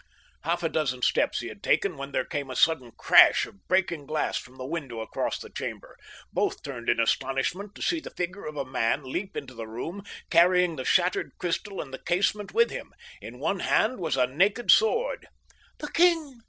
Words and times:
Half 0.41 0.63
a 0.63 0.69
dozen 0.69 1.03
steps 1.03 1.41
he 1.41 1.47
had 1.47 1.61
taken 1.61 1.95
when 1.95 2.11
there 2.11 2.25
came 2.25 2.49
a 2.49 2.55
sudden 2.55 2.89
crash 2.97 3.45
of 3.45 3.67
breaking 3.67 4.07
glass 4.07 4.35
from 4.35 4.55
the 4.55 4.65
window 4.65 4.99
across 5.01 5.37
the 5.37 5.51
chamber. 5.51 5.95
Both 6.33 6.63
turned 6.63 6.89
in 6.89 6.99
astonishment 6.99 7.75
to 7.75 7.83
see 7.83 7.99
the 7.99 8.09
figure 8.09 8.47
of 8.47 8.57
a 8.57 8.65
man 8.65 9.03
leap 9.03 9.37
into 9.37 9.53
the 9.53 9.67
room, 9.67 10.01
carrying 10.31 10.75
the 10.75 10.85
shattered 10.85 11.33
crystal 11.37 11.79
and 11.79 11.93
the 11.93 11.99
casement 12.03 12.51
with 12.51 12.71
him. 12.71 12.95
In 13.21 13.37
one 13.37 13.59
hand 13.59 13.99
was 13.99 14.17
a 14.17 14.25
naked 14.25 14.71
sword. 14.71 15.27
"The 15.77 15.91
king!" 15.91 16.39